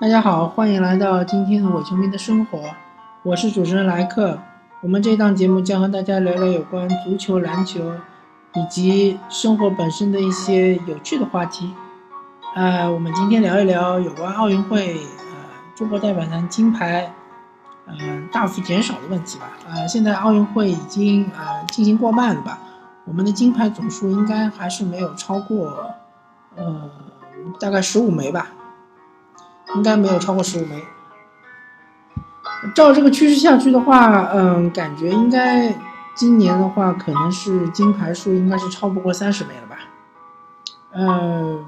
[0.00, 2.58] 大家好，欢迎来到今天的我球迷的生活，
[3.22, 4.38] 我是主持人莱克。
[4.80, 7.92] 我们这档节目将和大家聊聊有关足球、篮球
[8.54, 11.72] 以及生活本身的一些有趣的话题。
[12.56, 15.36] 呃，我们今天聊一聊有关奥运会，呃，
[15.76, 17.12] 中国代表团金牌，
[17.86, 19.52] 嗯，大幅减少的问题吧。
[19.68, 22.58] 呃，现在奥运会已经呃进行过半了吧？
[23.04, 25.94] 我们的金牌总数应该还是没有超过，
[26.56, 26.90] 呃，
[27.60, 28.48] 大概十五枚吧。
[29.76, 30.82] 应该没有超过十五枚。
[32.74, 35.74] 照这个趋势下去的话，嗯，感觉应该
[36.14, 39.78] 今年的话，可能是金牌数应该是超不过三十枚了吧。
[40.94, 41.64] 嗯，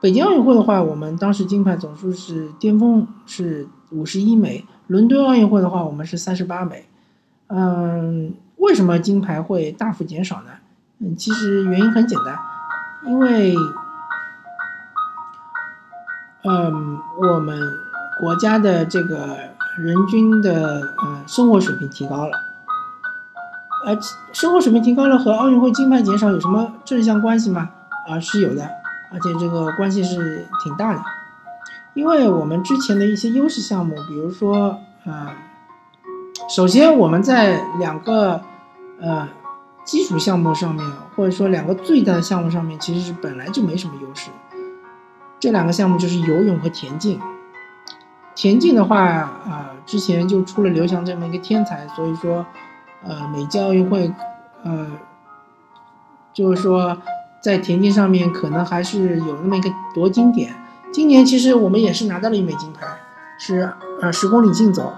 [0.00, 6.88] 北京奥运会的话，我们当时金牌总数是巅峰是五十一枚，伦敦奥运会的话，我们是三十八枚。
[7.48, 10.52] 嗯，为什么金牌会大幅减少呢？
[11.00, 12.38] 嗯，其实原因很简单，
[13.06, 13.54] 因为。
[16.46, 17.58] 嗯，我们
[18.20, 19.38] 国家的这个
[19.78, 22.32] 人均的呃生活水平提高了，
[23.86, 23.98] 而
[24.32, 27.70] 生活水平提高了和奥运会金牌减少有什么正向关系吗？
[28.06, 28.62] 啊，是有的，
[29.10, 31.02] 而且这个关系是挺大的，
[31.94, 35.28] 因为我们之前的一些优势项目，比如说呃，
[36.54, 38.42] 首先我们在两个
[39.00, 39.26] 呃
[39.86, 44.30] 基础项目上面，或者说两个最大的项目上面，其实是本来就没什么优势。
[45.44, 47.20] 这两个项目就是游泳和田径。
[48.34, 52.46] 田径的话，啊，之前就出了刘翔这么一个天才，所以说，
[53.06, 54.10] 呃，每届奥运会，
[54.62, 54.86] 呃，
[56.32, 56.96] 就是说
[57.42, 60.54] 在田径上面可能还是有那么一个夺金点。
[60.90, 62.86] 今年其实我们也是拿到了一枚金牌，
[63.38, 64.94] 是呃十公里竞走，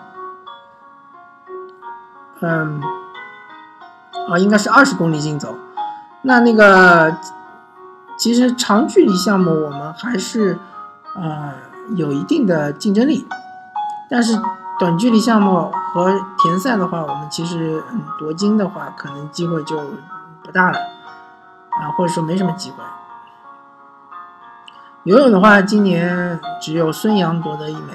[2.40, 2.80] 嗯，
[4.28, 5.56] 啊，应该是二十公里竞走。
[6.22, 7.16] 那那个。
[8.16, 10.58] 其实长距离项目我们还是，
[11.14, 11.52] 呃，
[11.94, 13.28] 有一定的竞争力，
[14.08, 14.40] 但是
[14.78, 17.82] 短距离项目和田赛的话，我们其实
[18.18, 19.78] 夺金的话，可能机会就
[20.42, 22.76] 不大了，啊，或者说没什么机会。
[25.04, 27.92] 游泳的话，今年只有孙杨夺得一枚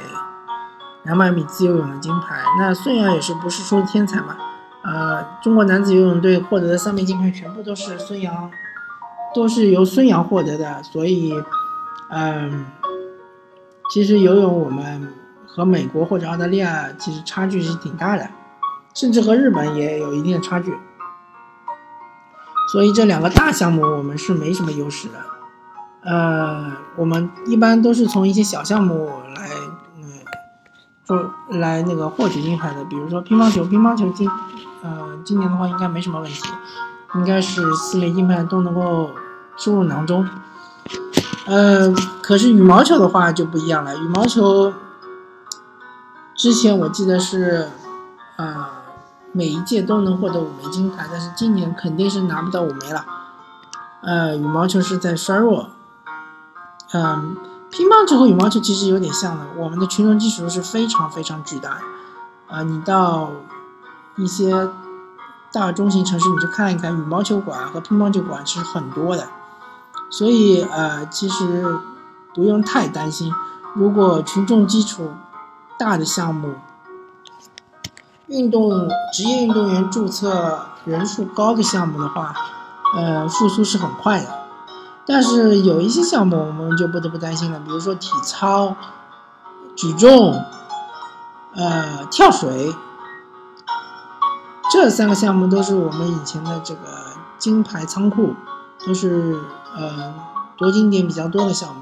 [1.03, 4.37] 两百米自由泳的金牌，那孙杨也是不是说天才嘛？
[4.83, 8.49] 呃，中国男子游泳队获得的三枚金牌全部都是孙杨。
[9.33, 11.33] 都是由孙杨获得的，所以，
[12.09, 12.65] 嗯，
[13.91, 15.13] 其实游泳我们
[15.47, 18.27] 和美国或者澳大利亚其实差距是挺大的，
[18.93, 20.73] 甚至和日本也有一定的差距。
[22.71, 25.13] 所以这两个大项目我们是没什么优势的，
[26.03, 29.49] 呃，我们一般都是从一些小项目来，
[29.97, 30.03] 嗯，
[31.03, 34.29] 做来那个获取金牌的，比如说乒乓球，乒乓球今，
[34.83, 36.41] 呃，今年的话应该没什么问题。
[37.15, 39.11] 应该是四枚金牌都能够
[39.57, 40.25] 收入囊中，
[41.45, 41.91] 呃，
[42.21, 43.97] 可是羽毛球的话就不一样了。
[43.97, 44.71] 羽毛球
[46.33, 47.69] 之前我记得是，
[48.37, 48.69] 啊，
[49.33, 53.05] 每一届都能获得五枚金牌，但是今年肯定是拿不到五枚了。
[54.01, 55.67] 呃，羽毛球是在衰弱，
[56.93, 57.35] 嗯，
[57.69, 61.81] 乒乓球和羽毛球其实有点像的，我们的群众基础是非常非常巨大，
[62.47, 63.31] 啊，你到
[64.15, 64.69] 一些。
[65.53, 69.27] 大中型城市，你去看一看，羽毛球馆和乒乓球馆是很多的，
[70.09, 71.77] 所以呃，其实
[72.33, 73.33] 不用太担心。
[73.73, 75.11] 如果群众基础
[75.77, 76.53] 大的项目，
[78.27, 82.33] 运动职业运动员注册人数高的项目的话，
[82.95, 84.27] 呃，复苏是很快的。
[85.05, 88.73] 但是有一些项目我们就不得不担心了，比如说体操、
[89.75, 90.41] 举重、
[91.55, 92.73] 呃，跳水。
[94.71, 96.79] 这三个项目都是我们以前的这个
[97.37, 98.33] 金牌仓库，
[98.87, 99.37] 都是
[99.75, 100.13] 呃
[100.57, 101.81] 夺金点比较多的项目。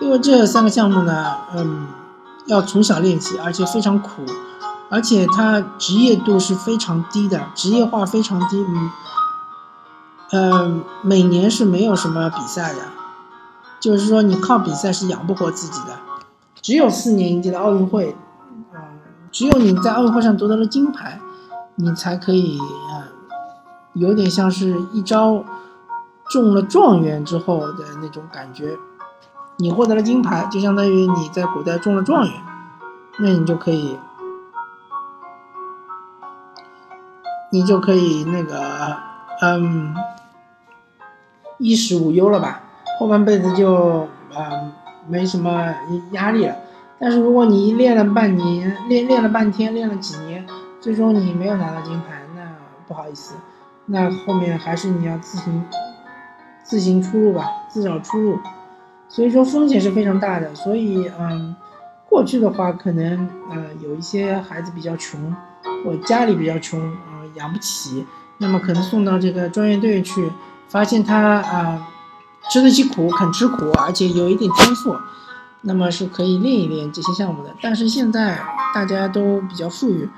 [0.00, 1.88] 因为这三个项目呢，嗯，
[2.46, 4.24] 要从小练习，而且非常苦，
[4.88, 8.64] 而且它职业度是非常低的，职业化非常低。
[8.68, 8.90] 嗯，
[10.30, 12.78] 呃，每年是没有什么比赛的，
[13.80, 15.98] 就是说你靠比赛是养不活自己的，
[16.62, 18.16] 只有四年一届的奥运会。
[19.32, 21.20] 只有你在奥运会上夺得了金牌，
[21.76, 23.06] 你才可以啊，
[23.94, 25.44] 有点像是一招
[26.28, 28.76] 中了状元之后的那种感觉。
[29.58, 32.32] 你获得了金牌，就相当于你在古代中了状元，
[33.18, 33.96] 那你就可以，
[37.52, 38.96] 你就可以那个，
[39.42, 39.94] 嗯，
[41.58, 42.62] 衣食无忧了吧？
[42.98, 44.72] 后半辈子就啊
[45.08, 45.72] 没什么
[46.12, 46.56] 压力了。
[47.00, 50.46] 但是如果你练了半年，练练了半天，练了几年，
[50.80, 52.42] 最终你没有拿到金牌，那
[52.86, 53.34] 不好意思，
[53.86, 55.64] 那后面还是你要自行
[56.62, 58.38] 自行出路吧，自找出路。
[59.08, 60.54] 所以说风险是非常大的。
[60.54, 61.56] 所以嗯，
[62.06, 65.34] 过去的话可能呃有一些孩子比较穷，
[65.86, 68.06] 我家里比较穷，呃养不起，
[68.36, 70.30] 那么可能送到这个专业队去，
[70.68, 71.88] 发现他啊
[72.50, 74.94] 吃得起苦，肯吃苦，而且有一点天赋，
[75.62, 77.50] 那么是可以练一练这些项目的。
[77.62, 78.40] 但是现在
[78.74, 80.08] 大家都比较富裕，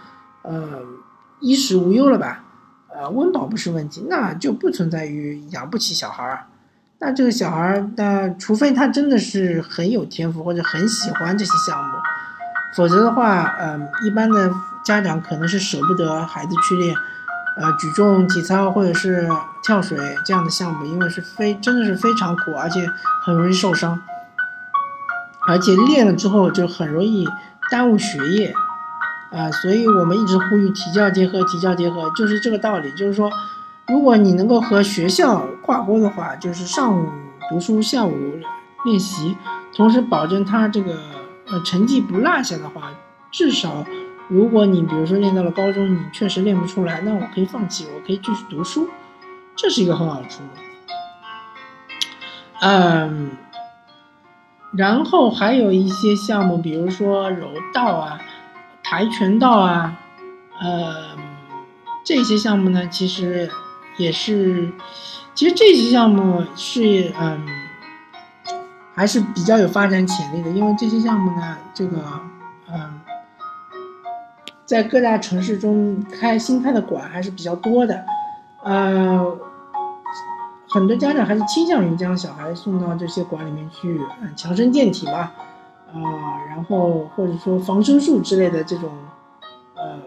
[0.43, 0.83] 呃，
[1.41, 2.45] 衣食无忧了吧？
[2.95, 6.45] 呃，温饱不是问题，那就不存在于养不起小孩儿。
[6.99, 11.91] 那这个小孩儿，那除非他真的是很有天赋或者很喜欢这些项目，
[12.77, 14.53] 否则的话，嗯，一般的
[14.85, 16.95] 家长可能是舍不得孩子去练，
[17.57, 19.29] 呃，举重、体操或者是
[19.65, 22.87] 跳水这样的项目，因为是非真的是非常苦，而且
[23.25, 24.01] 很容易受伤，
[25.49, 27.27] 而且练了之后就很容易
[27.71, 28.55] 耽误学业。
[29.33, 32.91] 啊，所以我们一直呼吁体教结合，体教结合就是这个道理。
[32.91, 33.33] 就是说，
[33.89, 37.09] 如果你能够和学校挂钩的话，就是上午
[37.49, 38.15] 读书，下午
[38.85, 39.35] 练习，
[39.75, 40.99] 同时保证他这个
[41.47, 42.93] 呃成绩不落下的话，
[43.31, 43.87] 至少
[44.29, 48.91] 如果你比如说练到了高中，你确实练不出来，那我可以放弃，我可以继续读书，
[49.57, 50.49] 这是一个很好的出路。
[52.61, 53.31] 嗯，
[54.77, 58.21] 然后还有一些项目，比如说柔道啊。
[58.85, 59.97] 跆拳道啊，
[60.61, 61.17] 呃，
[62.05, 63.49] 这些项目呢，其实
[63.97, 64.71] 也是，
[65.35, 67.47] 其实这些项目是嗯，
[68.95, 72.03] 还是比较有发展潜力的，因为这些项目呢，这个
[72.71, 73.01] 嗯，
[74.67, 78.05] 在各大城市中开新开的馆还是比较多的，
[78.63, 79.39] 呃，
[80.73, 85.31] 很多家长还是倾向于将小孩送到这些馆里面去，嗯，强身健体嘛。
[85.93, 88.91] 啊，然后或者说防身术之类的这种，
[89.75, 89.99] 呃，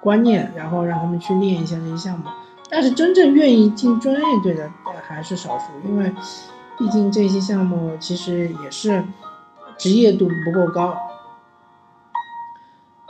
[0.00, 2.26] 观念，然后让他们去练一下这些项目。
[2.70, 4.70] 但是真正愿意进专业队的
[5.02, 6.14] 还是少数，因为
[6.78, 9.02] 毕竟这些项目其实也是
[9.76, 10.96] 职业度不够高。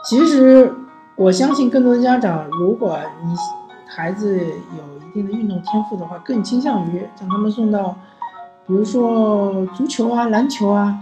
[0.06, 0.74] 其实
[1.16, 3.34] 我相信更多的家长，如果你
[3.94, 7.96] 孩子有一定的运动天赋的话，更倾向于将他们送到，
[8.66, 10.98] 比如说足球啊、篮球啊。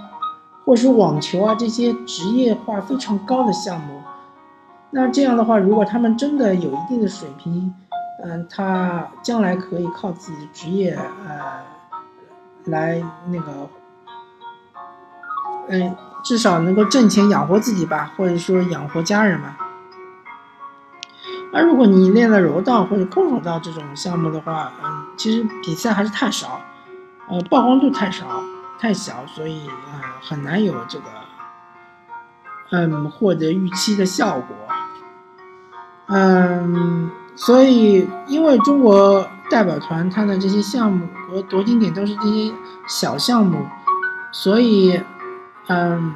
[0.63, 4.01] 或是网球啊这些职业化非常高的项目，
[4.91, 7.75] 那这样的话，如果他们真的有一定的水平，
[8.23, 10.97] 嗯，他将来可以靠自己的职业，
[11.27, 11.65] 呃，
[12.67, 13.69] 来那个，
[15.71, 19.57] 嗯，至少能够挣钱养活自己吧，或者说养活家人吧。
[21.53, 26.61] 而如果你练了柔道或者空手道这种项目的话，嗯，其实比赛还是太少，
[27.29, 28.27] 呃，曝光度太少。
[28.79, 31.05] 太小，所以啊很难有这个，
[32.71, 34.57] 嗯，获得预期的效果。
[36.07, 42.51] 嗯，所以因为中国代表团它的这些项目和夺金点都是这些
[42.89, 43.67] 小项目，
[44.33, 44.99] 所以，
[45.67, 46.15] 嗯，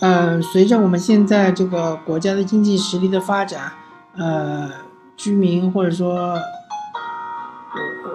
[0.00, 3.72] 嗯，随着我们现在这个国家的经济实力的发展，
[4.16, 4.70] 呃，
[5.16, 6.36] 居民或者说。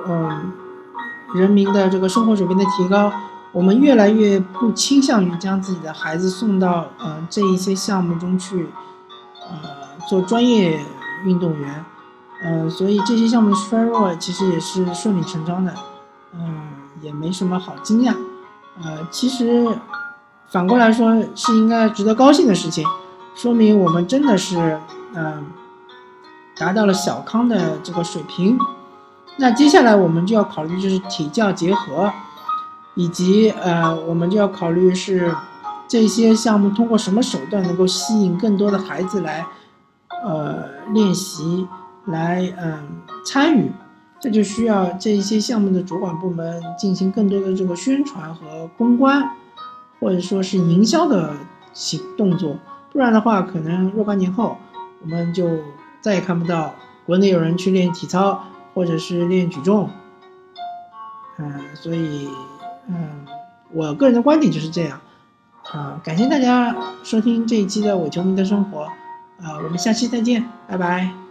[0.08, 0.52] 嗯，
[1.34, 3.12] 人民的这个生活水平的提高，
[3.52, 8.70] 我们越来越不倾向于将自己的孩子送到呃这一些项目中去，
[9.50, 9.58] 呃
[10.08, 10.80] 做专业
[11.24, 11.84] 运动员，
[12.44, 15.74] 呃，所以这些项目的衰弱其实也是顺理成章的，
[16.34, 16.68] 嗯，
[17.02, 18.14] 也没什么好惊讶，
[18.84, 19.68] 呃，其实
[20.56, 22.88] 反过来说是应该值得高兴的事情，
[23.36, 24.80] 说明我们真的是
[25.14, 25.48] 嗯
[26.58, 28.58] 达到了小康的这个水平。
[29.36, 32.10] 那接下来我们就要考虑就是体教结合，
[32.94, 35.36] 以及呃，我们就要考虑是
[35.90, 39.46] 这些项目通过什么手段能够吸引更多的孩子来
[40.24, 41.68] 呃练习，
[42.06, 43.74] 来嗯参与，
[44.22, 49.32] 这就需要这一些项目的主管部门进行更多的这个宣传和公关，
[50.00, 51.34] 或者说是营销的
[51.74, 52.58] 行动作，
[52.92, 54.58] 不然的话，可能若干年后
[55.02, 55.60] 我们就
[56.02, 56.76] 再也看不到
[57.06, 58.44] 国内有人去练体操。
[58.76, 59.90] 或者是练举重，
[61.38, 62.28] 嗯，所以，
[62.90, 63.26] 嗯，
[63.72, 65.00] 我个人的观点就是这样，
[65.72, 68.82] 啊，感谢大家收听这一期的《我球迷的生活》，
[69.42, 71.25] 啊，我们下期再见，拜拜。